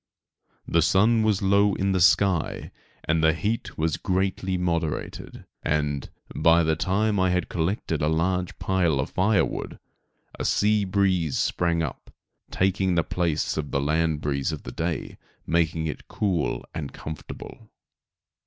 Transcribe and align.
The 0.67 0.81
sun 0.81 1.21
was 1.21 1.43
low 1.43 1.75
in 1.75 1.91
the 1.91 1.99
sky, 1.99 2.71
and 3.03 3.23
the 3.23 3.33
heat 3.35 3.77
was 3.77 3.97
greatly 3.97 4.57
moderated, 4.57 5.45
and, 5.61 6.09
by 6.35 6.63
the 6.63 6.75
time 6.75 7.19
I 7.19 7.29
had 7.29 7.49
collected 7.49 8.01
a 8.01 8.07
large 8.07 8.57
pile 8.57 8.99
of 8.99 9.11
fire 9.11 9.45
wood, 9.45 9.77
a 10.39 10.43
sea 10.43 10.85
breeze 10.85 11.37
sprang 11.37 11.83
up, 11.83 12.11
taking 12.49 12.95
the 12.95 13.03
place 13.03 13.57
of 13.57 13.69
the 13.69 13.79
land 13.79 14.21
breeze 14.21 14.51
of 14.51 14.63
the 14.63 14.71
day, 14.71 15.19
making 15.45 15.85
it 15.85 16.07
cool 16.07 16.65
and 16.73 16.91
comfortable. 16.93 17.69